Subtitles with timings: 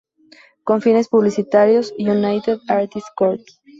[0.63, 3.39] Con fines publicitarios, United Artists Corp.